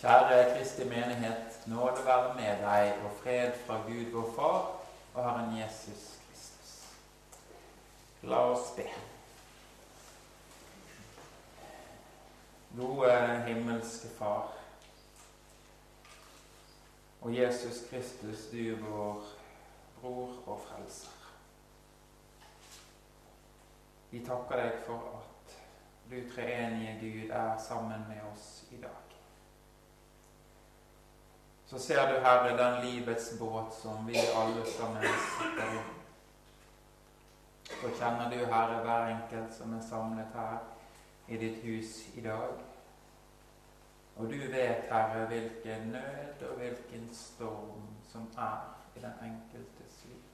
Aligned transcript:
Kjære 0.00 0.56
Kristi 0.56 0.84
menighet, 0.84 1.66
nåde 1.66 2.04
være 2.04 2.34
med 2.34 2.62
deg 2.62 2.94
og 3.04 3.10
fred 3.22 3.52
fra 3.66 3.74
Gud 3.74 4.12
vår 4.12 4.32
Far 4.36 4.80
og 5.14 5.24
Herren 5.24 5.58
Jesus 5.58 6.04
Kristus. 6.28 6.70
La 8.22 8.36
oss 8.36 8.70
be. 8.76 8.86
Gode 12.76 13.42
himmelske 13.46 14.08
Far 14.18 14.52
og 17.20 17.36
Jesus 17.36 17.84
Kristus, 17.90 18.46
du 18.52 18.76
vår 18.86 19.24
bror 20.00 20.32
og 20.46 20.64
frelser. 20.68 21.28
Vi 24.10 24.24
takker 24.24 24.64
deg 24.64 24.82
for 24.88 25.20
at 25.20 25.60
du 26.10 26.18
treenige 26.34 26.98
Gud 27.04 27.30
er 27.30 27.58
sammen 27.68 28.08
med 28.08 28.24
oss 28.32 28.64
i 28.70 28.80
dag. 28.80 29.09
Så 31.70 31.78
ser 31.78 32.12
du, 32.12 32.20
Herre, 32.20 32.56
den 32.56 32.84
livets 32.84 33.38
båt 33.38 33.74
som 33.74 34.06
vi 34.06 34.16
alle 34.36 34.66
sammen 34.66 35.02
sitter 35.02 35.74
i. 35.74 35.82
Så 37.68 37.90
kjenner 37.94 38.30
du, 38.30 38.40
Herre, 38.44 38.80
hver 38.82 39.04
enkelt 39.06 39.54
som 39.54 39.76
er 39.76 39.84
samlet 39.86 40.32
her 40.34 40.56
i 41.28 41.36
ditt 41.38 41.60
hus 41.62 41.92
i 42.18 42.24
dag. 42.24 42.56
Og 44.16 44.32
du 44.32 44.38
vet, 44.50 44.88
Herre, 44.90 45.26
hvilken 45.30 45.92
nød 45.92 46.42
og 46.48 46.56
hvilken 46.58 47.06
storm 47.14 47.86
som 48.08 48.26
er 48.38 48.64
i 48.96 49.04
den 49.04 49.22
enkeltes 49.28 50.00
liv. 50.08 50.24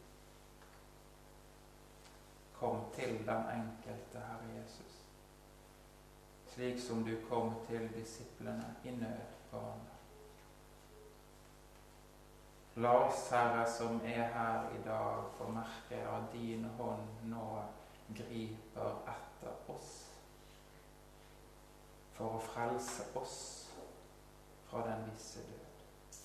Kom 2.55 2.81
til 2.95 3.19
den 3.27 3.45
enkelte, 3.59 4.25
Herre 4.31 4.55
Jesus, 4.55 5.05
slik 6.55 6.81
som 6.81 7.05
du 7.05 7.13
kom 7.29 7.55
til 7.69 7.91
disiplene 7.99 8.73
i 8.85 8.91
nød 8.91 9.29
på 9.51 9.61
vannet. 9.61 9.96
La 12.77 13.07
oss, 13.07 13.31
Herre, 13.33 13.67
som 13.67 14.01
er 14.05 14.23
her 14.23 14.69
i 14.77 14.83
dag, 14.85 15.23
få 15.39 15.49
merke 15.49 16.03
at 16.09 16.33
din 16.33 16.65
hånd 16.77 17.07
nå 17.31 17.63
griper 18.15 18.99
etter 19.09 19.73
oss 19.73 19.95
for 22.17 22.37
å 22.37 22.43
frelse 22.45 23.07
oss 23.17 23.39
fra 24.69 24.85
den 24.91 25.07
visse 25.09 25.41
død. 25.49 26.21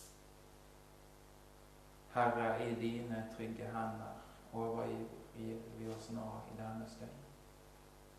Herre, 2.17 2.51
i 2.67 2.75
dine 2.75 3.23
trygge 3.35 3.71
hender 3.71 4.19
overgir 4.51 5.07
vi 5.79 5.87
oss 5.95 6.11
nå 6.11 6.27
i 6.51 6.57
denne 6.59 6.87
stund 6.91 7.21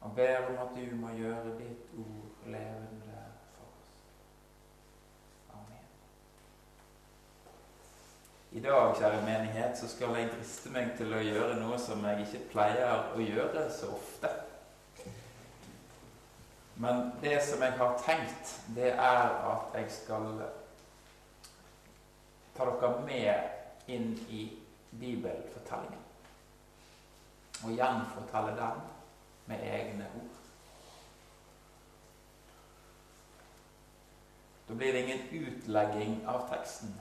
og 0.03 0.17
ber 0.17 0.49
om 0.49 0.57
at 0.59 0.73
du 0.75 0.97
må 0.97 1.13
gjøre 1.15 1.53
ditt 1.59 1.93
ord 2.01 2.47
levende 2.51 3.19
I 8.55 8.61
dag, 8.61 8.97
kjære 8.97 9.23
menighet, 9.25 9.79
så 9.79 9.89
skal 9.89 10.17
jeg 10.17 10.29
driste 10.29 10.71
meg 10.75 10.91
til 10.99 11.15
å 11.17 11.21
gjøre 11.25 11.55
noe 11.57 11.79
som 11.81 12.03
jeg 12.05 12.27
ikke 12.27 12.41
pleier 12.51 13.15
å 13.17 13.21
gjøre 13.25 13.63
så 13.73 13.87
ofte. 13.97 14.29
Men 16.77 17.15
det 17.23 17.39
som 17.47 17.63
jeg 17.65 17.73
har 17.79 17.95
tenkt, 18.05 18.51
det 18.77 18.91
er 18.93 19.23
at 19.49 19.79
jeg 19.79 19.87
skal 19.95 20.27
ta 22.53 22.67
dere 22.69 22.91
med 23.07 23.89
inn 23.95 24.11
i 24.29 24.43
bibelfortellingen. 25.01 26.03
Og 27.63 27.73
gjenfortelle 27.73 28.53
den 28.59 28.83
med 29.49 29.65
egne 29.65 30.11
ord. 30.21 30.37
Da 34.69 34.77
blir 34.77 34.93
det 34.93 35.07
ingen 35.07 35.25
utlegging 35.41 36.21
av 36.29 36.45
teksten. 36.53 36.93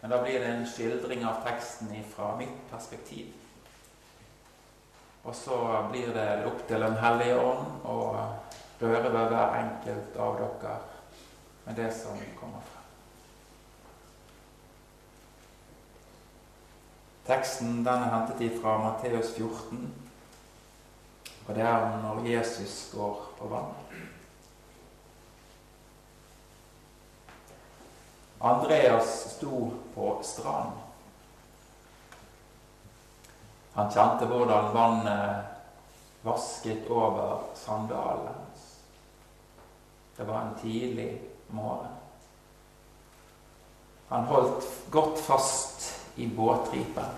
Men 0.00 0.10
da 0.10 0.22
blir 0.22 0.40
det 0.40 0.46
en 0.46 0.66
skildring 0.68 1.24
av 1.26 1.42
teksten 1.46 1.92
fra 2.14 2.34
mitt 2.36 2.70
perspektiv. 2.70 3.32
Og 5.26 5.34
så 5.34 5.58
blir 5.90 6.12
det 6.14 6.46
opp 6.46 6.66
til 6.68 6.80
Den 6.80 6.98
hellige 7.02 7.38
ånd 7.40 7.86
å 7.88 7.98
røre 8.80 9.10
ved 9.10 9.32
hver 9.32 9.56
enkelt 9.58 10.18
av 10.20 10.38
dere 10.38 10.76
med 11.66 11.78
det 11.80 11.88
som 11.94 12.18
kommer 12.38 12.62
frem. 12.62 12.76
Teksten 17.26 17.80
den 17.82 18.04
er 18.04 18.12
hentet 18.12 18.60
fra 18.60 18.76
Matteus 18.78 19.32
14, 19.34 19.80
og 21.48 21.54
det 21.54 21.64
er 21.66 21.96
når 22.04 22.22
Jesus 22.28 22.76
går 22.94 23.24
på 23.38 23.48
vannet. 23.50 23.85
Andreas 28.46 29.36
sto 29.36 29.72
på 29.94 30.20
stranden. 30.22 30.82
Han 33.72 33.90
kjente 33.92 34.28
hvordan 34.30 34.70
vannet 34.72 36.24
vasket 36.24 36.86
over 36.88 37.42
sandalen 37.54 38.30
hans. 38.32 38.62
Det 40.16 40.24
var 40.24 40.40
en 40.40 40.54
tidlig 40.62 41.10
morgen. 41.48 41.92
Han 44.08 44.24
holdt 44.24 44.64
godt 44.90 45.20
fast 45.20 45.92
i 46.14 46.26
båtripen. 46.26 47.10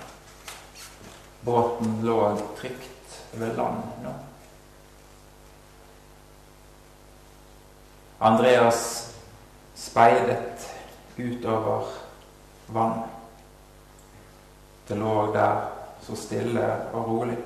Båten 1.41 2.01
lå 2.03 2.37
trygt 2.59 3.21
ved 3.33 3.57
land 3.57 3.83
nå. 4.03 4.15
Andreas 8.19 9.15
speidet 9.75 10.58
utover 11.19 11.85
vannet. 12.67 13.05
Det 14.89 14.97
lå 14.97 15.33
der 15.35 15.61
så 16.03 16.17
stille 16.17 16.65
og 16.93 17.09
rolig. 17.09 17.37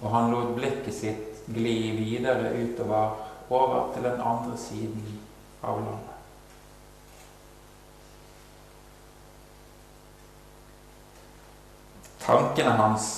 Og 0.00 0.10
han 0.10 0.32
lot 0.32 0.54
blikket 0.56 0.94
sitt 0.94 1.46
gli 1.46 1.76
videre 1.94 2.50
utover, 2.58 3.22
over 3.48 3.92
til 3.94 4.02
den 4.02 4.20
andre 4.20 4.56
siden 4.58 5.20
av 5.62 5.78
landet. 5.78 6.16
Tankene 12.26 12.72
hans 12.74 13.08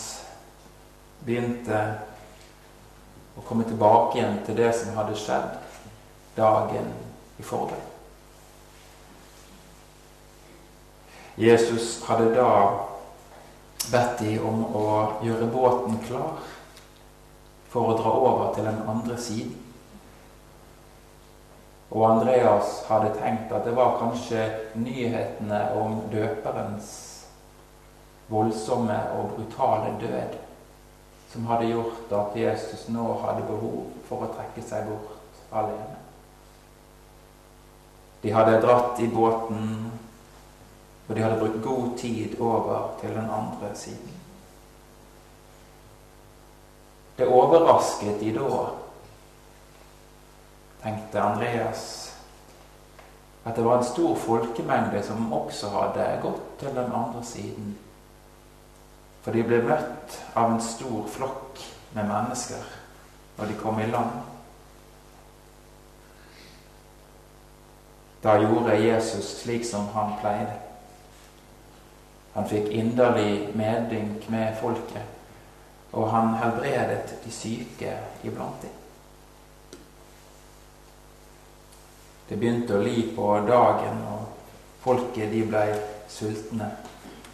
begynte 1.25 1.79
å 3.39 3.45
komme 3.49 3.65
tilbake 3.65 4.19
igjen 4.19 4.43
til 4.45 4.59
det 4.61 4.75
som 4.77 4.99
hadde 5.01 5.17
skjedd 5.17 5.55
dagen 6.37 6.93
i 7.41 7.47
forveien. 7.47 7.98
Jesus 11.39 12.03
hadde 12.09 12.33
da 12.35 12.51
bedt 13.93 14.19
de 14.19 14.39
om 14.43 14.65
å 14.75 14.87
gjøre 15.23 15.47
båten 15.53 16.01
klar 16.03 16.41
for 17.71 17.93
å 17.93 17.99
dra 18.01 18.15
over 18.19 18.55
til 18.57 18.67
den 18.67 18.81
andre 18.91 19.19
siden. 19.23 19.55
Og 21.95 22.05
Andreas 22.05 22.83
hadde 22.89 23.15
tenkt 23.17 23.53
at 23.55 23.65
det 23.65 23.77
var 23.77 24.01
kanskje 24.01 24.43
nyhetene 24.77 25.61
om 25.79 26.03
døperens 26.13 26.91
voldsomme 28.29 28.99
og 29.17 29.31
brutale 29.37 29.95
død 30.03 30.35
som 31.31 31.47
hadde 31.49 31.71
gjort 31.71 32.13
at 32.19 32.37
Jesus 32.37 32.89
nå 32.93 33.07
hadde 33.23 33.47
behov 33.47 33.87
for 34.09 34.27
å 34.27 34.33
trekke 34.35 34.65
seg 34.65 34.91
bort 34.91 35.55
alene. 35.55 36.03
De 38.27 38.35
hadde 38.35 38.61
dratt 38.65 38.99
i 39.01 39.09
båten 39.13 39.65
og 41.09 41.17
de 41.17 41.23
hadde 41.23 41.39
brukt 41.41 41.63
god 41.65 41.99
tid 41.99 42.41
over 42.41 42.91
til 43.01 43.11
den 43.11 43.31
andre 43.31 43.71
siden. 43.75 44.15
Det 47.19 47.27
overrasket 47.27 48.21
de 48.21 48.35
da, 48.37 48.59
tenkte 50.83 51.21
Andreas, 51.21 51.87
at 53.45 53.57
det 53.57 53.65
var 53.65 53.79
en 53.79 53.85
stor 53.85 54.15
folkemengde 54.17 55.03
som 55.03 55.33
også 55.33 55.73
hadde 55.73 56.21
gått 56.23 56.59
til 56.61 56.77
den 56.77 56.93
andre 56.93 57.25
siden. 57.25 57.73
For 59.25 59.35
de 59.35 59.43
ble 59.43 59.63
møtt 59.65 60.21
av 60.37 60.53
en 60.53 60.63
stor 60.63 61.09
flokk 61.11 61.59
med 61.97 62.07
mennesker 62.07 62.63
når 63.39 63.51
de 63.51 63.59
kom 63.59 63.81
i 63.81 63.89
land. 63.89 64.21
Da 68.23 68.39
gjorde 68.43 68.79
Jesus 68.83 69.39
slik 69.43 69.67
som 69.67 69.89
han 69.95 70.17
pleide. 70.21 70.68
Han 72.35 72.49
fikk 72.49 72.69
inderlig 72.71 73.49
medynk 73.59 74.29
med 74.31 74.57
folket, 74.61 75.05
og 75.93 76.11
han 76.13 76.35
helbredet 76.39 77.17
de 77.25 77.33
syke 77.33 77.95
iblant 78.23 78.63
dem. 78.63 78.75
Det 82.29 82.37
begynte 82.37 82.77
å 82.77 82.83
li 82.85 83.07
på 83.17 83.31
dagen, 83.49 84.03
og 84.13 84.27
folket 84.85 85.33
de 85.33 85.47
ble 85.49 85.65
sultne. 86.13 86.69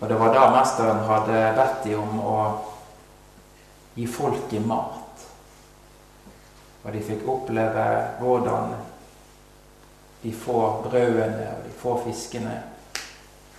Og 0.00 0.08
det 0.08 0.18
var 0.20 0.34
da 0.34 0.44
mesteren 0.54 1.02
hadde 1.08 1.40
bedt 1.58 1.84
dem 1.88 2.02
om 2.02 2.20
å 2.22 2.38
gi 3.94 4.06
folket 4.06 4.66
mat. 4.66 5.24
Og 6.84 6.92
de 6.92 7.00
fikk 7.02 7.26
oppleve 7.30 7.86
hvordan 8.20 8.74
de 10.22 10.32
få 10.32 10.60
brødene 10.84 11.50
og 11.52 11.66
de 11.66 11.74
få 11.80 11.96
fiskene 12.04 12.54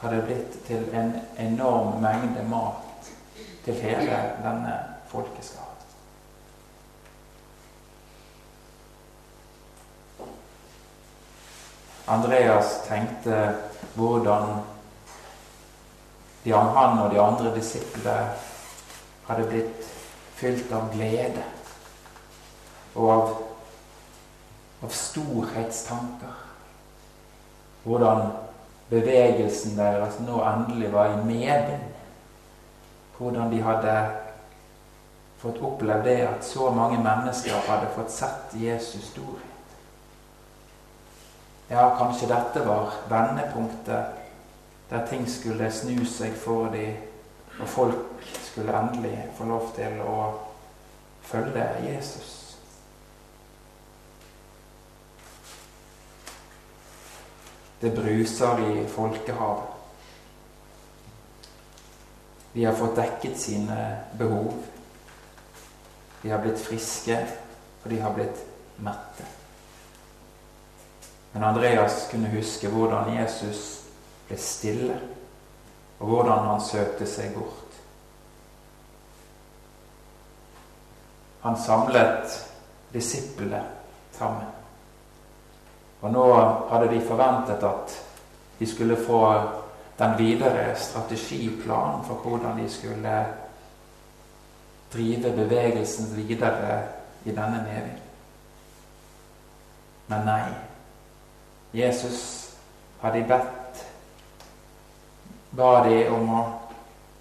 hadde 0.05 0.21
blitt 0.25 0.57
til 0.67 0.83
en 0.93 1.15
enorm 1.41 1.97
mengde 2.01 2.43
mat 2.49 3.09
til 3.65 3.73
hele 3.81 4.19
denne 4.43 4.75
folkeskaren. 5.09 5.71
Andreas 12.07 12.83
tenkte 12.85 13.55
hvordan 13.95 14.61
han 16.53 16.99
og 17.01 17.09
de 17.11 17.21
andre 17.21 17.55
disiplene 17.55 18.29
hadde 19.25 19.47
blitt 19.49 19.87
fylt 20.37 20.69
av 20.75 20.91
glede 20.93 21.41
og 22.93 23.09
av, 23.11 23.31
av 24.85 24.93
storhetstanker. 24.93 26.41
Hvordan 27.85 28.27
bevegelsen 28.89 29.77
deres 29.77 30.19
nå 30.21 30.41
endelig 30.45 30.91
var 30.93 31.13
i 31.13 31.25
medvind. 31.25 31.91
Hvordan 33.17 33.51
de 33.51 33.61
hadde 33.63 33.95
fått 35.41 35.61
oppleve 35.61 36.03
det 36.03 36.21
at 36.27 36.45
så 36.45 36.69
mange 36.73 36.99
mennesker 37.03 37.55
hadde 37.67 37.91
fått 37.95 38.11
sett 38.11 38.55
Jesus 38.59 39.11
storhet. 39.11 39.51
Ja, 41.69 41.95
kanskje 41.97 42.29
dette 42.29 42.61
var 42.67 42.93
vendepunktet 43.09 44.21
der 44.89 45.05
ting 45.09 45.25
skulle 45.29 45.71
snu 45.73 46.05
seg 46.05 46.35
for 46.37 46.69
dem, 46.69 46.97
og 47.59 47.67
folk 47.67 48.25
skulle 48.45 48.73
endelig 48.77 49.15
få 49.37 49.47
lov 49.49 49.71
til 49.73 50.01
å 50.05 50.17
følge 51.25 51.65
Jesus. 51.87 52.44
Det 57.85 57.91
bruser 57.91 58.59
i 58.59 58.87
folkehavet. 58.87 59.63
De 62.53 62.65
har 62.65 62.73
fått 62.73 62.95
dekket 62.95 63.37
sine 63.39 63.97
behov. 64.17 64.53
De 66.21 66.31
har 66.31 66.41
blitt 66.41 66.63
friske, 66.65 67.19
og 67.83 67.89
de 67.93 67.99
har 68.01 68.15
blitt 68.17 68.41
mette. 68.81 69.27
Men 71.35 71.45
Andreas 71.51 72.07
kunne 72.09 72.33
huske 72.33 72.73
hvordan 72.73 73.13
Jesus 73.19 73.61
ble 74.31 74.41
stille, 74.41 74.97
og 75.99 76.09
hvordan 76.09 76.49
han 76.49 76.65
søkte 76.65 77.05
seg 77.05 77.37
bort. 77.37 77.81
Han 81.45 81.61
samlet 81.69 82.39
disiplene 82.97 83.61
sammen. 84.17 84.64
Og 86.01 86.11
nå 86.11 86.25
hadde 86.69 86.91
de 86.91 87.01
forventet 87.07 87.63
at 87.63 87.95
de 88.59 88.67
skulle 88.67 88.97
få 88.97 89.21
den 89.97 90.17
videre 90.17 90.75
strategiplanen 90.75 92.03
for 92.05 92.15
hvordan 92.23 92.59
de 92.59 92.69
skulle 92.69 93.15
drive 94.93 95.31
bevegelsen 95.35 96.15
videre 96.15 96.81
i 97.25 97.31
denne 97.31 97.63
medvind. 97.63 98.01
Men 100.07 100.25
nei. 100.27 100.45
Jesus 101.75 102.19
hadde 103.01 103.25
bedt 103.27 103.81
ba 105.55 105.83
de 105.87 106.05
om 106.11 106.29
å 106.31 106.43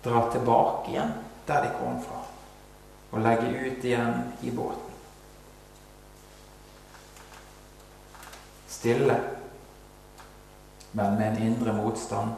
dra 0.04 0.26
tilbake 0.30 0.92
igjen 0.92 1.12
der 1.46 1.66
de 1.66 1.74
kom 1.78 1.98
fra, 2.02 2.20
og 3.12 3.22
legge 3.22 3.50
ut 3.50 3.84
igjen 3.84 4.22
i 4.42 4.50
båten. 4.54 4.83
Stille, 8.84 9.20
men 10.92 11.14
med 11.14 11.28
en 11.28 11.42
indre 11.42 11.72
motstand 11.72 12.34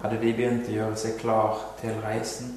hadde 0.00 0.16
de 0.18 0.32
begynt 0.34 0.66
å 0.66 0.72
gjøre 0.74 0.96
seg 0.98 1.20
klar 1.20 1.60
til 1.78 2.00
reisen. 2.02 2.48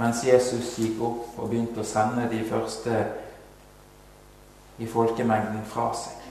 Mens 0.00 0.22
Jesus 0.24 0.70
gikk 0.80 1.02
opp 1.04 1.34
og 1.36 1.50
begynte 1.50 1.82
å 1.82 1.84
sende 1.84 2.30
de 2.30 2.38
første 2.48 2.94
i 4.80 4.88
folkemengden 4.88 5.66
fra 5.68 5.90
seg. 6.00 6.22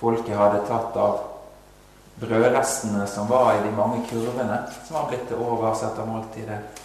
Folket 0.00 0.34
hadde 0.40 0.64
tatt 0.66 0.98
av 0.98 1.20
brødrestene 2.18 3.06
som 3.06 3.30
var 3.30 3.52
i 3.52 3.62
de 3.68 3.70
mange 3.78 4.02
kurvene 4.10 4.58
som 4.80 4.98
var 4.98 5.06
blitt 5.12 5.22
til 5.30 5.46
overs 5.46 5.86
etter 5.86 6.10
måltidet. 6.10 6.82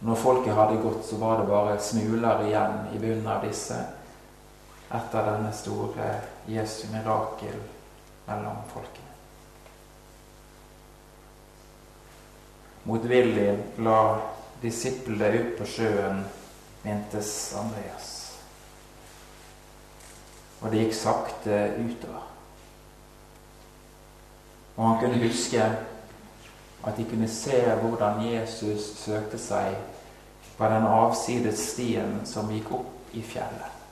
Når 0.00 0.24
folket 0.24 0.56
hadde 0.56 0.80
gått, 0.80 1.04
så 1.10 1.20
var 1.20 1.42
det 1.42 1.46
bare 1.52 1.76
smuler 1.90 2.46
igjen 2.48 2.80
i 2.96 3.04
bunnen 3.04 3.28
av 3.36 3.44
disse 3.44 3.84
etter 4.90 5.26
denne 5.26 5.52
store 5.52 6.10
Jesu 6.46 6.86
mirakel 6.92 7.58
mellom 8.26 8.62
folkene. 8.70 9.14
Motvillig 12.86 13.50
la 13.82 14.00
disiplene 14.62 15.32
ut 15.40 15.56
på 15.58 15.66
sjøen, 15.66 16.22
mintes 16.84 17.32
Andreas. 17.58 18.12
Og 20.62 20.70
det 20.70 20.84
gikk 20.84 20.94
sakte 20.96 21.58
utover. 21.82 22.22
Og 24.76 24.84
han 24.86 24.98
kunne 25.00 25.22
huske 25.24 25.66
at 26.86 26.96
de 26.96 27.04
kunne 27.10 27.28
se 27.28 27.58
hvordan 27.80 28.22
Jesus 28.22 28.92
søkte 29.00 29.40
seg 29.40 29.74
på 30.56 30.68
den 30.70 30.86
avsides 30.86 31.64
stien 31.72 32.20
som 32.28 32.52
gikk 32.52 32.70
opp 32.78 33.16
i 33.16 33.24
fjellet. 33.24 33.85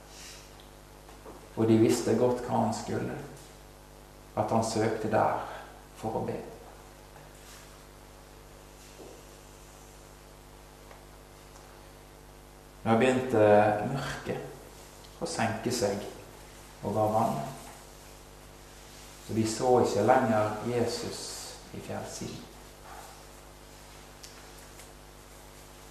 Og 1.56 1.69
de 1.69 1.79
visste 1.79 2.17
godt 2.19 2.43
hva 2.47 2.65
han 2.65 2.75
skulle. 2.75 3.15
At 4.37 4.51
han 4.51 4.65
søkte 4.67 5.11
der 5.11 5.45
for 6.01 6.19
å 6.19 6.25
be. 6.27 6.37
Nå 12.85 12.97
begynte 13.01 13.45
mørket 13.93 15.23
å 15.25 15.29
senke 15.29 15.73
seg 15.73 16.03
over 16.85 17.15
vannet. 17.15 17.62
Så 19.25 19.33
de 19.33 19.45
så 19.49 19.71
ikke 19.87 20.05
lenger 20.05 20.59
Jesus 20.69 21.23
i 21.73 21.81
fjellsiden. 21.81 22.43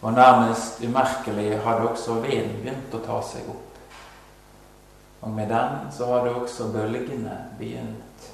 Og 0.03 0.13
nærmest 0.13 0.83
umerkelig 0.83 1.61
hadde 1.63 1.89
også 1.89 2.19
vinden 2.21 2.59
begynt 2.61 2.93
å 2.93 3.01
ta 3.05 3.21
seg 3.25 3.47
opp. 3.49 3.72
Og 5.23 5.29
med 5.31 5.47
den 5.49 5.91
så 5.91 6.09
hadde 6.11 6.35
også 6.35 6.67
bølgene 6.73 7.37
begynt 7.59 8.25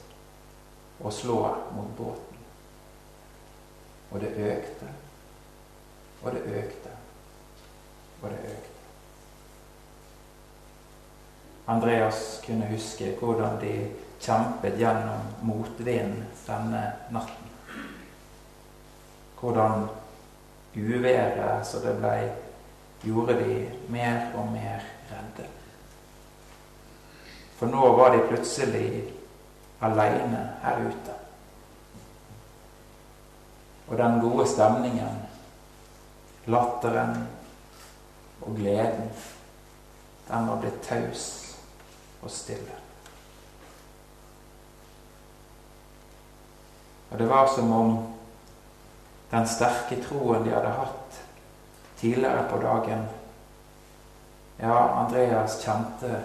å 1.06 1.12
slå 1.14 1.44
mot 1.76 1.92
båten. 1.98 2.40
Og 4.10 4.24
det 4.24 4.32
økte, 4.34 4.90
og 6.24 6.34
det 6.34 6.42
økte, 6.64 6.96
og 8.24 8.34
det 8.34 8.40
økte. 8.56 8.80
Andreas 11.70 12.42
kunne 12.46 12.72
huske 12.72 13.12
hvordan 13.20 13.60
de 13.62 13.76
kjempet 14.20 14.82
gjennom 14.82 15.30
motvinden 15.46 16.26
denne 16.48 16.82
natten. 17.14 17.54
Hvordan 19.38 19.86
uværet 20.74 21.68
så 21.70 21.86
det 21.86 21.94
blei, 22.02 22.26
gjorde 23.06 23.38
de 23.44 23.62
mer 23.94 24.34
og 24.36 24.50
mer 24.58 24.82
redde. 25.14 25.59
For 27.60 27.68
nå 27.68 27.90
var 27.98 28.14
de 28.16 28.28
plutselig 28.28 29.14
aleine 29.84 30.44
her 30.64 30.80
ute. 30.80 31.16
Og 33.90 33.98
den 33.98 34.20
gode 34.24 34.46
stemningen, 34.48 35.18
latteren 36.48 37.28
og 38.42 38.56
gleden, 38.56 39.12
den 40.30 40.48
var 40.48 40.62
blitt 40.62 40.80
taus 40.88 41.26
og 42.22 42.32
stille. 42.32 42.80
Og 47.12 47.20
det 47.20 47.30
var 47.30 47.52
som 47.56 47.72
om 47.74 47.96
den 49.32 49.48
sterke 49.48 50.00
troen 50.08 50.46
de 50.46 50.54
hadde 50.54 50.74
hatt 50.80 51.24
tidligere 52.00 52.48
på 52.50 52.64
dagen 52.64 53.08
Ja, 54.60 54.76
Andreas 55.00 55.62
kjente 55.64 56.18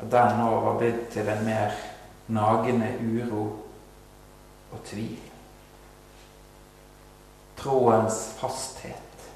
at 0.00 0.10
den 0.10 0.38
nå 0.40 0.48
var 0.64 0.78
blitt 0.80 1.06
til 1.14 1.28
en 1.30 1.44
mer 1.46 1.76
nagende 2.34 2.90
uro 3.00 3.44
og 4.72 4.82
tvil. 4.88 5.20
Troens 7.60 8.20
fasthet 8.40 9.28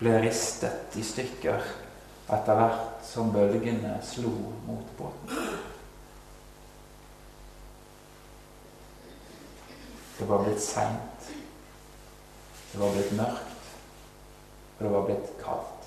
ble 0.00 0.16
ristet 0.24 0.96
i 0.98 1.04
stykker 1.06 1.66
etter 2.30 2.58
hvert 2.58 3.04
som 3.06 3.30
bølgene 3.34 3.98
slo 4.06 4.32
mot 4.66 4.96
båten. 4.98 5.60
Det 10.20 10.28
var 10.28 10.44
blitt 10.44 10.60
seint. 10.60 11.30
Det 12.72 12.80
var 12.80 12.92
blitt 12.92 13.14
mørkt. 13.16 13.68
Og 14.78 14.84
det 14.84 14.90
var 14.92 15.06
blitt 15.08 15.30
kaldt. 15.40 15.79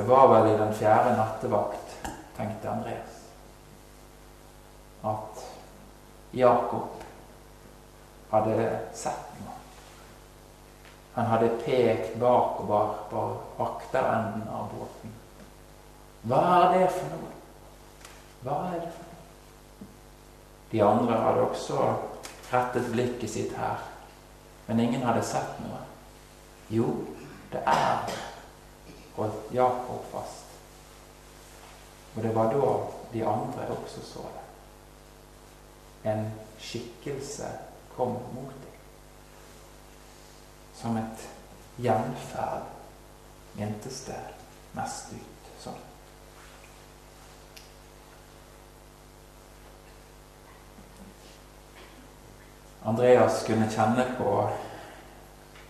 Det 0.00 0.06
var 0.06 0.28
vel 0.28 0.54
i 0.54 0.58
den 0.58 0.74
fjerde 0.74 1.16
nattevakt, 1.16 2.06
tenkte 2.36 2.70
Andreas, 2.70 3.16
at 5.02 5.42
Jakob 6.30 7.02
hadde 8.30 8.54
sett 8.96 9.34
noe. 9.42 9.58
Han 11.18 11.28
hadde 11.28 11.50
pekt 11.66 12.16
bakover 12.16 12.94
på 13.10 13.26
akterenden 13.66 14.48
av 14.48 14.72
båten. 14.72 15.12
Hva 16.24 16.40
er 16.54 16.78
det 16.78 16.88
for 16.96 17.12
noe? 17.18 17.36
Hva 18.40 18.58
er 18.70 18.80
det 18.80 18.94
for 18.96 19.12
noe? 19.12 19.92
De 20.72 20.84
andre 20.88 21.20
hadde 21.26 21.44
også 21.50 21.92
rettet 22.54 22.88
blikket 22.96 23.36
sitt 23.36 23.52
her, 23.60 23.84
men 24.64 24.80
ingen 24.80 25.04
hadde 25.04 25.28
sett 25.28 25.60
noe. 25.60 25.84
Jo, 26.72 26.88
det 27.52 27.66
er 27.68 28.04
det, 28.08 28.29
holdt 29.20 29.54
Jakob 29.54 30.04
fast. 30.12 30.46
Og 32.16 32.22
det 32.22 32.34
var 32.34 32.52
da 32.52 32.72
de 33.12 33.26
andre 33.26 33.68
også 33.76 34.02
så 34.02 34.24
det. 34.34 34.46
En 36.10 36.32
skikkelse 36.58 37.46
kom 37.96 38.16
mot 38.34 38.54
dem 38.64 38.70
som 40.74 40.96
et 40.96 41.28
gjenferd, 41.76 42.68
mentes 43.54 44.00
det 44.06 44.20
mest 44.72 45.12
ut 45.12 45.50
som. 45.60 45.76
Andreas 52.82 53.44
kunne 53.46 53.68
kjenne 53.70 54.06
på, 54.16 54.30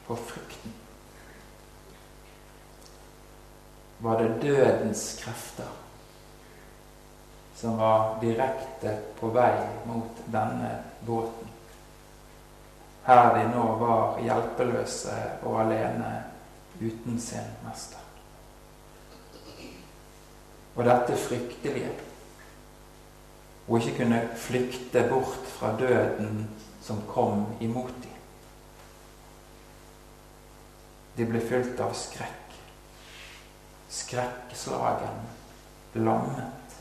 på 0.06 0.16
frykten. 0.16 0.76
Var 4.00 4.22
det 4.22 4.42
dødens 4.42 5.04
krefter 5.20 5.76
som 7.60 7.76
var 7.76 8.16
direkte 8.22 8.96
på 9.20 9.28
vei 9.34 9.52
mot 9.84 10.22
denne 10.32 10.72
båten? 11.06 11.50
her 13.10 13.34
de 13.34 13.46
nå 13.54 13.64
var 13.80 14.20
hjelpeløse 14.22 15.16
og 15.42 15.60
alene 15.64 16.10
uten 16.80 17.18
sin 17.20 17.48
mester. 17.64 17.98
Og 20.76 20.86
dette 20.86 21.16
fryktelige 21.18 21.90
å 23.70 23.78
ikke 23.78 23.96
kunne 24.00 24.20
flykte 24.40 25.02
bort 25.10 25.48
fra 25.56 25.72
døden 25.78 26.44
som 26.82 27.02
kom 27.10 27.44
imot 27.60 27.92
dem. 28.02 28.16
De 31.18 31.26
ble 31.28 31.42
fylt 31.44 31.80
av 31.82 31.92
skrekk. 31.98 32.49
Skrekkslagen, 33.90 35.20
lammet, 35.92 36.76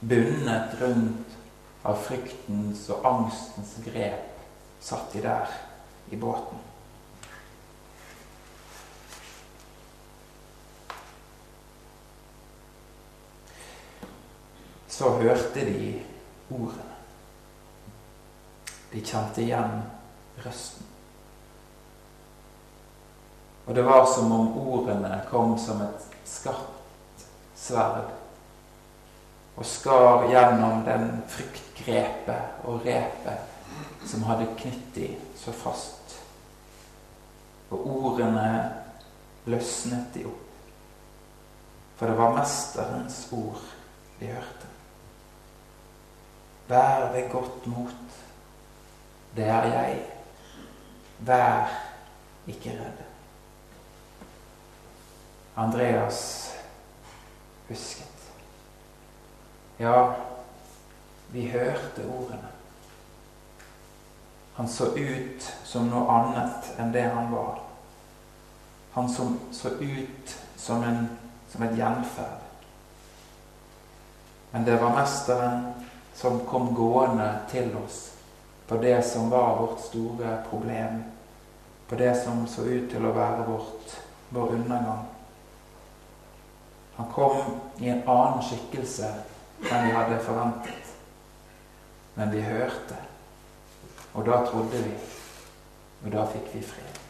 bundet 0.00 0.76
rundt 0.80 1.38
av 1.84 1.96
fryktens 2.04 2.84
og 2.92 3.04
angstens 3.08 3.74
grep 3.84 4.30
satt 4.84 5.12
de 5.12 5.24
der 5.24 5.52
i 6.12 6.16
båten. 6.20 6.60
Så 14.88 15.10
hørte 15.18 15.64
de 15.66 15.94
ordene. 16.50 16.90
De 18.92 19.00
kjente 19.02 19.42
igjen 19.42 19.80
røsten. 20.44 20.93
Og 23.66 23.74
det 23.74 23.82
var 23.82 24.04
som 24.06 24.32
om 24.32 24.58
ordene 24.58 25.22
kom 25.30 25.56
som 25.58 25.80
et 25.82 26.06
skarpt 26.28 27.24
sverd 27.56 28.12
og 29.54 29.66
skar 29.66 30.26
gjennom 30.28 30.82
den 30.84 31.10
fryktgrepet 31.30 32.66
og 32.66 32.82
repet 32.84 34.08
som 34.08 34.26
hadde 34.28 34.50
knytt 34.58 34.88
de 34.96 35.08
så 35.38 35.54
fast. 35.54 36.16
Og 37.70 37.86
ordene 37.86 38.48
løsnet 39.48 40.10
de 40.14 40.26
opp. 40.28 40.40
For 41.94 42.10
det 42.10 42.18
var 42.18 42.34
Mesterens 42.34 43.20
ord 43.32 43.62
de 44.18 44.32
hørte. 44.34 44.70
Vær 46.68 47.12
ved 47.14 47.30
godt 47.30 47.66
mot. 47.70 48.20
Det 49.36 49.46
er 49.46 49.70
jeg. 49.70 49.98
Vær 51.18 51.70
ikke 52.50 52.74
redd. 52.80 53.03
Andreas 55.54 56.54
husket. 57.68 58.32
Ja, 59.76 60.14
vi 61.30 61.48
hørte 61.48 62.06
ordene. 62.08 62.48
Han 64.54 64.68
så 64.68 64.86
ut 64.96 65.52
som 65.64 65.88
noe 65.90 66.06
annet 66.10 66.74
enn 66.78 66.92
det 66.94 67.08
han 67.10 67.30
var. 67.32 67.58
Han 68.94 69.08
som 69.10 69.38
så 69.52 69.74
ut 69.80 70.34
som, 70.56 70.82
en, 70.82 71.08
som 71.50 71.62
et 71.66 71.78
gjenferd. 71.78 72.42
Men 74.50 74.64
det 74.64 74.76
var 74.78 74.94
Mesteren 74.94 75.72
som 76.14 76.44
kom 76.46 76.70
gående 76.74 77.32
til 77.50 77.74
oss 77.82 78.12
på 78.68 78.78
det 78.78 79.02
som 79.02 79.30
var 79.30 79.58
vårt 79.58 79.80
store 79.80 80.38
problem, 80.50 81.02
på 81.88 81.98
det 81.98 82.14
som 82.22 82.46
så 82.46 82.62
ut 82.62 82.86
til 82.90 83.06
å 83.06 83.12
være 83.12 83.48
vårt, 83.48 83.98
vår 84.30 84.54
undergang. 84.60 85.02
Han 86.96 87.12
kom 87.12 87.60
i 87.78 87.88
en 87.88 88.02
annen 88.08 88.42
skikkelse 88.42 89.10
enn 89.64 89.88
vi 89.88 89.94
hadde 89.94 90.20
forventet, 90.22 90.92
men 92.14 92.30
vi 92.30 92.42
hørte. 92.46 92.98
Og 94.14 94.26
da 94.26 94.44
trodde 94.46 94.82
vi, 94.84 94.92
og 96.04 96.12
da 96.14 96.26
fikk 96.30 96.52
vi 96.54 96.62
fred. 96.62 97.00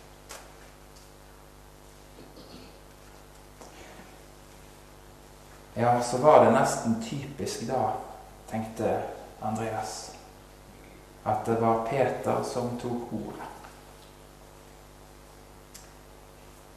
Ja, 5.76 6.02
så 6.02 6.22
var 6.22 6.44
det 6.44 6.54
nesten 6.54 7.02
typisk 7.02 7.66
da, 7.68 7.90
tenkte 8.48 9.02
Andreas, 9.42 10.14
at 11.24 11.44
det 11.46 11.58
var 11.60 11.84
Peter 11.90 12.42
som 12.46 12.78
tok 12.78 13.12
ordet. 13.12 13.50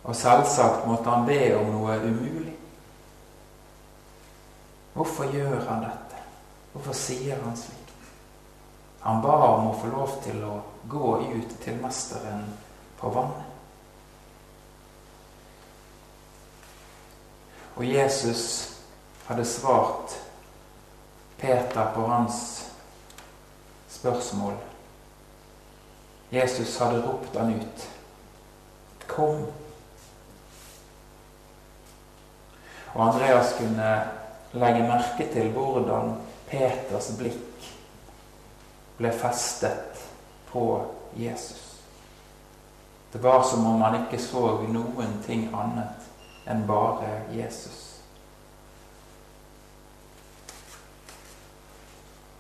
Og 0.03 0.15
selvsagt 0.15 0.87
måtte 0.87 1.11
han 1.11 1.27
be 1.27 1.41
om 1.59 1.71
noe 1.71 1.99
umulig. 2.03 2.55
Hvorfor 4.97 5.29
gjør 5.29 5.59
han 5.69 5.83
dette? 5.85 6.21
Hvorfor 6.73 6.95
sier 6.97 7.37
han 7.43 7.57
slikt? 7.57 7.91
Han 9.03 9.21
ba 9.21 9.35
om 9.53 9.67
å 9.69 9.75
få 9.77 9.91
lov 9.91 10.15
til 10.23 10.41
å 10.41 10.55
gå 10.89 11.11
ut 11.21 11.53
til 11.61 11.77
mesteren 11.83 12.47
på 12.97 13.11
vannet. 13.13 13.45
Og 17.77 17.85
Jesus 17.85 18.47
hadde 19.27 19.45
svart 19.45 20.17
Peter 21.37 21.93
på 21.93 22.09
hans 22.09 22.41
spørsmål. 23.93 24.57
Jesus 26.33 26.73
hadde 26.81 27.05
ropt 27.05 27.37
han 27.37 27.53
ut. 27.53 27.89
Kom. 29.07 29.45
Og 32.95 33.03
Andreas 33.11 33.53
kunne 33.61 33.91
legge 34.59 34.83
merke 34.87 35.27
til 35.33 35.51
hvordan 35.55 36.15
Peters 36.47 37.11
blikk 37.19 37.71
ble 38.97 39.11
festet 39.13 40.03
på 40.51 40.67
Jesus. 41.17 41.63
Det 43.11 43.23
var 43.23 43.43
som 43.43 43.65
om 43.65 43.81
han 43.81 44.03
ikke 44.03 44.19
så 44.21 44.45
noen 44.67 45.19
ting 45.25 45.47
annet 45.55 46.07
enn 46.47 46.63
bare 46.67 47.23
Jesus. 47.35 47.83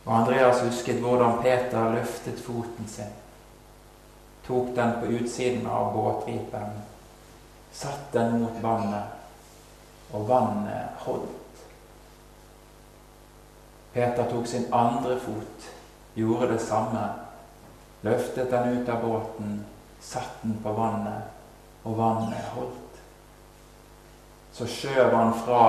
Og 0.07 0.13
Andreas 0.21 0.61
husket 0.63 1.01
hvordan 1.03 1.41
Peter 1.43 1.89
løftet 1.91 2.39
foten 2.39 2.87
sin, 2.87 3.09
tok 4.47 4.69
den 4.75 4.93
på 5.01 5.09
utsiden 5.19 5.67
av 5.67 5.91
båtripen, 5.95 6.77
satte 7.75 8.15
den 8.15 8.39
mot 8.45 8.61
vannet, 8.63 9.17
og 10.15 10.29
vannet 10.29 11.03
holdt. 11.03 11.46
Peter 13.97 14.29
tok 14.29 14.47
sin 14.47 14.73
andre 14.73 15.15
fot 15.19 15.63
gjorde 16.13 16.47
det 16.51 16.59
samme. 16.59 17.09
Løftet 18.01 18.51
den 18.51 18.77
ut 18.77 18.89
av 18.89 19.01
båten, 19.01 19.65
satt 19.99 20.43
den 20.43 20.59
på 20.61 20.73
vannet, 20.77 21.31
og 21.83 21.97
vannet 21.97 22.51
holdt. 22.53 22.99
Så 24.53 24.67
skjøv 24.69 25.15
han 25.15 25.33
fra 25.39 25.63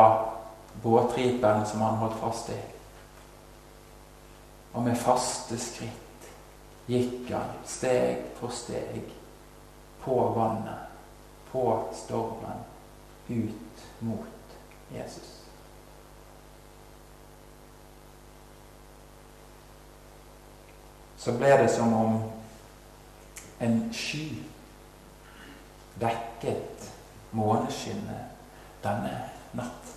båtripen 0.82 1.64
som 1.66 1.87
han 1.87 1.97
holdt 2.02 2.20
fast 2.20 2.52
i. 2.52 2.58
Og 4.75 4.85
med 4.85 5.00
faste 5.00 5.56
skritt 5.56 6.28
gikk 6.85 7.32
han 7.32 7.56
steg 7.64 8.28
for 8.37 8.52
steg 8.52 9.08
på 10.04 10.20
vannet, 10.37 10.92
på 11.49 11.64
stormen, 12.04 12.61
ut 13.32 13.88
mot 14.04 14.56
Jesus. 14.92 15.38
Så 21.19 21.35
ble 21.35 21.51
det 21.59 21.69
som 21.69 21.93
om 21.95 22.19
en 23.59 23.79
sky 23.93 24.29
dekket 25.99 26.91
måneskinnet 27.35 28.83
denne 28.85 29.15
natt. 29.59 29.95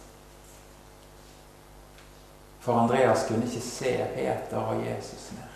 For 2.61 2.77
Andreas 2.77 3.25
kunne 3.27 3.45
ikke 3.45 3.63
se 3.65 3.93
Peter 4.15 4.57
og 4.57 4.81
Jesus 4.85 5.31
mer. 5.37 5.47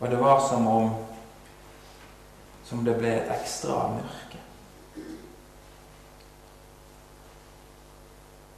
Og 0.00 0.10
det 0.10 0.20
var 0.20 0.40
som 0.48 0.66
om 0.66 0.94
som 2.72 2.84
det 2.84 2.94
ble 2.96 3.10
et 3.12 3.30
ekstra 3.34 3.82
mørke. 3.92 4.38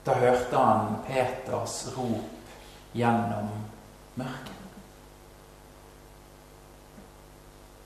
Da 0.06 0.14
hørte 0.20 0.60
han 0.60 1.00
Peters 1.08 1.80
rop 1.96 2.33
gjennom 2.94 3.50
mørket. 4.18 4.60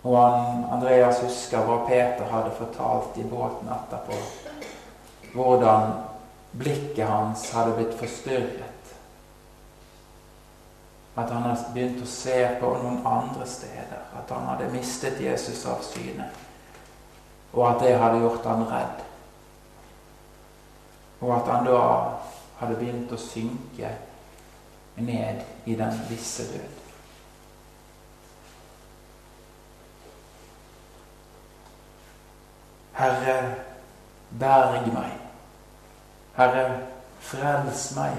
Og 0.07 0.15
han, 0.17 0.65
Andreas 0.73 1.21
husker 1.25 1.65
hva 1.67 1.83
Peter 1.89 2.29
hadde 2.31 2.55
fortalt 2.57 3.19
i 3.19 3.27
båten 3.29 3.69
etterpå. 3.75 4.19
Hvordan 5.35 5.93
blikket 6.57 7.09
hans 7.09 7.51
hadde 7.53 7.75
blitt 7.77 7.97
forstyrret 7.99 8.69
at 11.19 11.31
han 11.35 11.43
hadde 11.43 11.73
begynt 11.75 12.03
å 12.03 12.09
se 12.09 12.37
på 12.61 12.69
noen 12.79 13.01
andre 13.07 13.47
steder. 13.49 14.05
At 14.15 14.31
han 14.31 14.45
hadde 14.53 14.71
mistet 14.71 15.19
Jesus 15.19 15.65
av 15.67 15.83
syne. 15.83 16.29
Og 17.51 17.65
at 17.67 17.83
det 17.83 17.97
hadde 17.99 18.21
gjort 18.23 18.47
han 18.47 18.67
redd. 18.71 19.01
Og 21.19 21.33
at 21.35 21.51
han 21.51 21.67
da 21.67 21.81
hadde 22.61 22.79
begynt 22.79 23.15
å 23.15 23.19
synke 23.19 23.91
ned 25.01 25.45
i 25.67 25.75
den 25.75 26.01
visse 26.09 26.43
død. 26.53 26.75
Herre, 32.99 33.55
berg 34.39 34.93
meg. 34.93 35.13
Herre, 36.37 36.81
frels 37.21 37.93
meg, 37.95 38.19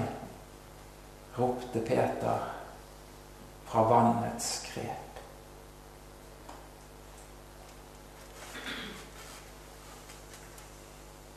ropte 1.36 1.80
Peter 1.84 2.48
fra 3.68 3.82
vannets 3.82 4.48
grep. 4.70 5.20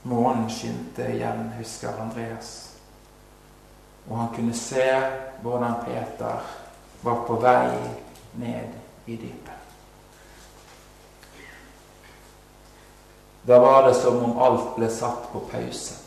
Månen 0.04 0.50
skinte 0.52 1.08
igjen, 1.14 1.52
husker 1.58 2.00
Andreas. 2.00 2.73
Og 4.10 4.17
han 4.17 4.31
kunne 4.36 4.53
se 4.53 4.86
hvordan 5.41 5.75
Peter 5.86 6.39
var 7.01 7.25
på 7.27 7.39
vei 7.43 7.75
ned 8.39 8.75
i 9.05 9.15
dypet. 9.15 9.60
Da 13.43 13.60
var 13.60 13.88
det 13.88 13.93
som 14.00 14.24
om 14.24 14.38
alt 14.39 14.75
ble 14.77 14.88
satt 14.89 15.27
på 15.31 15.41
pause. 15.51 16.00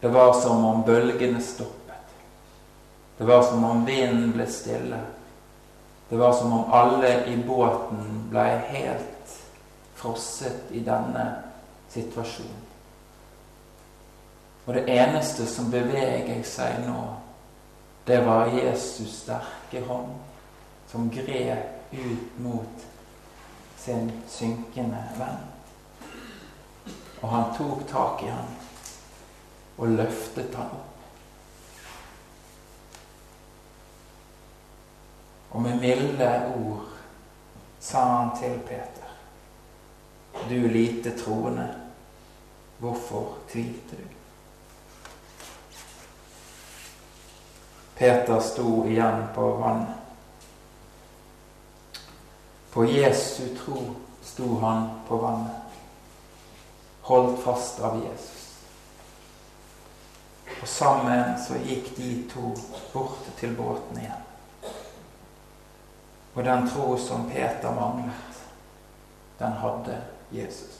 Det 0.00 0.08
var 0.08 0.32
som 0.40 0.64
om 0.64 0.82
bølgene 0.86 1.42
stoppet. 1.44 2.14
Det 3.18 3.24
var 3.28 3.42
som 3.42 3.64
om 3.64 3.84
vinden 3.84 4.32
ble 4.32 4.46
stille. 4.48 5.00
Det 6.08 6.16
var 6.16 6.32
som 6.32 6.52
om 6.52 6.72
alle 6.72 7.12
i 7.28 7.36
båten 7.36 8.24
ble 8.32 8.46
helt 8.72 9.36
frosset 9.94 10.72
i 10.72 10.80
denne 10.80 11.26
situasjonen. 11.92 12.69
Og 14.66 14.74
det 14.74 14.84
eneste 14.88 15.46
som 15.46 15.70
beveger 15.72 16.42
seg 16.46 16.82
nå, 16.86 17.00
det 18.06 18.20
var 18.26 18.52
Jesus' 18.52 19.22
sterke 19.22 19.84
hånd 19.86 20.12
som 20.90 21.10
grep 21.10 21.92
ut 21.92 22.38
mot 22.38 22.86
sin 23.78 24.10
synkende 24.28 25.02
venn. 25.18 25.42
Og 27.20 27.28
han 27.28 27.52
tok 27.56 27.84
tak 27.88 28.22
i 28.24 28.30
ham 28.32 28.54
og 29.80 29.96
løftet 29.96 30.54
ham 30.54 30.72
opp. 30.76 30.86
Og 35.50 35.62
med 35.62 35.80
milde 35.82 36.30
ord 36.54 36.86
sa 37.80 38.04
han 38.04 38.32
til 38.38 38.58
Peter, 38.68 39.08
du 40.48 40.68
lite 40.68 41.16
troende, 41.18 41.66
hvorfor 42.78 43.38
tvilte 43.50 43.96
du? 43.96 44.19
Peter 48.00 48.40
sto 48.40 48.86
igjen 48.88 49.26
på 49.34 49.50
vannet. 49.60 49.96
På 52.72 52.84
Jesu 52.84 53.56
tro 53.56 53.82
sto 54.22 54.58
han 54.58 54.90
på 55.08 55.16
vannet, 55.16 55.76
holdt 57.00 57.42
fast 57.42 57.80
av 57.80 57.98
Jesus. 58.04 58.56
Og 60.62 60.68
sammen 60.68 61.36
så 61.44 61.60
gikk 61.60 61.92
de 61.98 62.08
to 62.32 62.54
bort 62.94 63.28
til 63.36 63.52
båten 63.58 64.00
igjen. 64.00 64.24
Og 66.34 66.44
den 66.44 66.70
tro 66.72 66.96
som 66.96 67.28
Peter 67.28 67.76
manglet, 67.76 68.44
den 69.44 69.60
hadde 69.60 70.00
Jesus. 70.32 70.79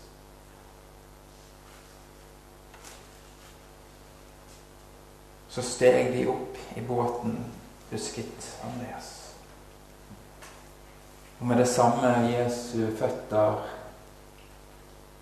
Så 5.50 5.62
steg 5.66 6.12
de 6.14 6.26
opp 6.30 6.58
i 6.78 6.82
båten, 6.86 7.38
husket 7.90 8.46
Andreas. 8.64 9.08
Og 11.40 11.46
med 11.46 11.58
det 11.58 11.66
samme 11.68 12.12
Jesu 12.30 12.84
føtter 12.98 13.64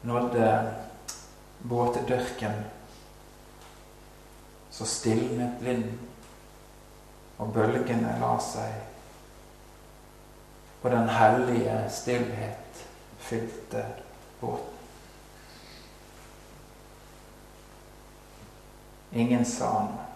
nådde 0.03 0.51
båtedørken, 1.69 2.61
så 4.71 4.87
stilnet 4.87 5.65
vinden, 5.65 5.97
og 7.39 7.53
bølgene 7.55 8.19
la 8.21 8.35
seg 8.43 8.89
og 10.83 10.91
den 10.91 11.09
hellige 11.09 11.91
stillhet 11.91 12.87
fylte 13.19 13.87
båten. 14.41 14.75
Ingen 19.13 19.45
sa 19.45 19.73
noe. 19.85 20.08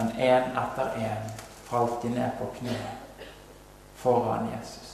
Men 0.00 0.10
én 0.16 0.56
etter 0.56 0.96
én 0.96 1.32
falt 1.68 2.02
de 2.02 2.08
ned 2.08 2.30
på 2.38 2.46
kne 2.58 2.76
foran 3.96 4.48
Jesus. 4.48 4.92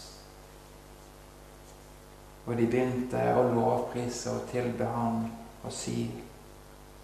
Og 2.47 2.57
de 2.59 2.67
begynte 2.67 3.21
å 3.39 3.45
lovprise 3.55 4.35
og 4.35 4.49
tilbe 4.51 4.89
ham 4.91 5.29
og 5.63 5.71
si, 5.73 6.11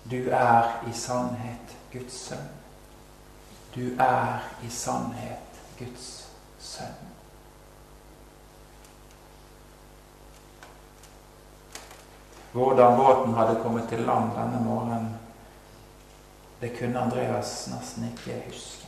Du 0.03 0.31
er 0.35 0.83
i 0.91 0.93
sannhet 0.93 1.77
Guds 1.93 2.17
sønn. 2.27 2.49
Du 3.75 3.95
er 4.03 4.43
i 4.67 4.71
sannhet 4.71 5.63
Guds 5.79 6.27
sønn. 6.59 7.13
Hvordan 12.53 12.99
båten 12.99 13.35
hadde 13.39 13.61
kommet 13.63 13.87
til 13.89 14.03
land 14.03 14.35
denne 14.35 14.59
morgenen, 14.67 15.22
det 16.63 16.69
kunne 16.69 17.01
Andreas 17.01 17.69
nesten 17.73 18.05
ikke 18.07 18.37
huske. 18.47 18.87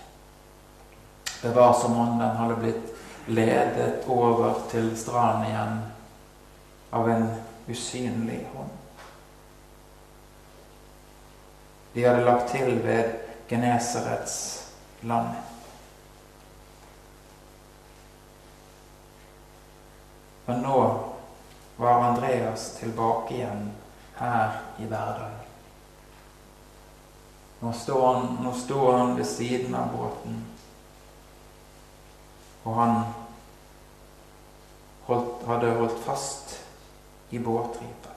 Det 1.42 1.50
var 1.50 1.72
som 1.74 1.98
om 1.98 2.18
den 2.18 2.36
hadde 2.36 2.56
blitt 2.56 2.92
ledet 3.26 4.04
over 4.06 4.60
til 4.70 4.92
stranden 4.96 5.48
igjen 5.48 5.80
av 6.94 7.10
en 7.10 7.26
usynlig 7.66 8.44
hånd. 8.52 8.70
De 11.96 12.04
hadde 12.06 12.22
lagt 12.28 12.54
til 12.54 12.78
ved 12.84 13.10
Geneserets 13.50 14.36
land. 15.02 15.34
Men 20.46 20.62
nå 20.62 20.78
var 21.82 22.06
Andreas 22.12 22.70
tilbake 22.78 23.34
igjen 23.40 23.72
her 24.22 24.60
i 24.78 24.86
hverdagen. 24.86 25.43
Nå 27.64 27.72
sto 27.72 28.06
han, 28.06 28.26
nå 28.44 28.50
sto 28.52 28.90
han 28.92 29.14
ved 29.16 29.24
siden 29.24 29.74
av 29.74 29.92
båten, 29.96 30.34
og 32.64 32.74
han 32.76 32.98
holdt, 35.06 35.46
hadde 35.48 35.70
holdt 35.78 36.02
fast 36.04 36.58
i 37.32 37.40
båtripa. 37.40 38.12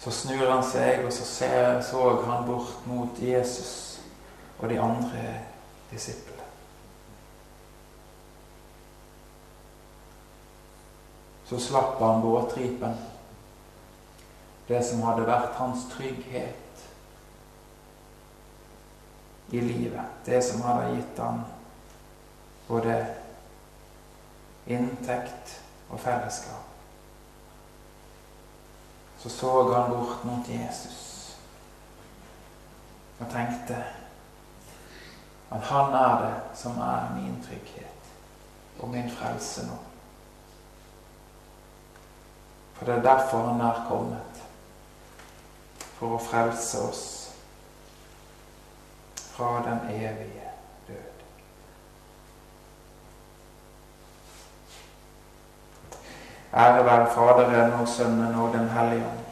Så 0.00 0.16
snur 0.22 0.48
han 0.48 0.64
seg, 0.64 1.04
og 1.04 1.12
så 1.12 1.28
ser, 1.28 1.82
så 1.84 2.08
han 2.24 2.48
bort 2.48 2.88
mot 2.88 3.20
Jesus 3.20 4.00
og 4.62 4.68
de 4.72 4.80
andre 4.80 5.28
disiplene. 5.92 6.48
Så 11.52 11.60
slapp 11.60 12.00
han 12.00 12.24
båtripen 12.24 12.96
det 14.72 14.80
som 14.88 15.02
hadde 15.04 15.26
vært 15.28 15.58
hans 15.60 15.84
trygghet 15.92 16.84
i 19.52 19.60
livet. 19.60 20.14
Det 20.24 20.38
som 20.44 20.62
hadde 20.64 20.94
gitt 20.94 21.18
han 21.20 21.42
både 22.68 22.94
inntekt 24.72 25.58
og 25.90 26.00
fellesskap. 26.00 26.70
Så 29.18 29.28
så 29.28 29.50
han 29.74 29.90
bort 29.90 30.24
mot 30.24 30.48
Jesus 30.48 31.36
og 33.20 33.28
tenkte 33.30 33.76
at 35.52 35.60
han 35.68 35.94
er 35.94 36.24
det 36.24 36.58
som 36.58 36.80
er 36.80 37.12
min 37.14 37.36
trygghet 37.44 38.10
og 38.80 38.88
min 38.88 39.10
frelse 39.10 39.66
nå. 39.68 39.76
For 42.74 42.88
det 42.88 42.96
er 42.96 43.02
derfor 43.02 43.46
han 43.52 43.60
er 43.60 43.84
kommet. 43.88 44.41
For 46.02 46.16
å 46.16 46.18
frelse 46.18 46.80
oss 46.82 47.02
fra 49.36 49.60
den 49.62 49.84
evige 49.94 50.48
død. 50.88 51.20
Ære 56.58 56.82
være 56.90 57.12
Faderen 57.14 57.76
og 57.78 57.86
Sønnen 57.88 58.34
og 58.34 58.50
Den 58.56 58.66
hellige 58.74 59.06
ånd, 59.12 59.22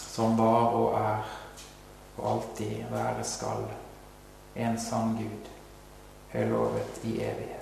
som 0.00 0.40
var 0.40 0.72
og 0.72 0.96
er 1.02 1.38
og 2.16 2.30
alltid 2.32 2.88
være 2.90 3.24
skal 3.24 3.68
en 4.56 4.80
sann 4.80 5.18
Gud, 5.20 5.52
høylovet 6.32 7.04
i 7.04 7.18
evighet. 7.20 7.61